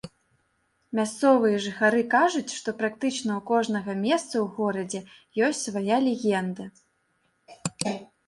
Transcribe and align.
Мясцовыя 0.99 1.57
жыхары 1.65 2.01
кажуць, 2.13 2.55
што 2.59 2.73
практычна 2.79 3.31
ў 3.39 3.45
кожнага 3.51 3.91
месца 4.07 4.35
ў 4.43 4.45
горадзе 4.55 5.49
ёсць 5.49 5.61
свая 5.67 5.97
легенда. 6.07 6.65